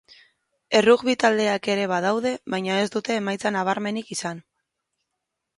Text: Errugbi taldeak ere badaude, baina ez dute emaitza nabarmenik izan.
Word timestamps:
Errugbi 0.79 1.13
taldeak 1.23 1.69
ere 1.73 1.83
badaude, 1.93 2.31
baina 2.55 2.79
ez 2.87 2.89
dute 2.97 3.19
emaitza 3.21 3.55
nabarmenik 3.59 4.11
izan. 4.17 4.45